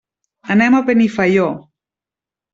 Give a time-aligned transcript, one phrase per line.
[0.55, 1.47] Anem a Benifaió.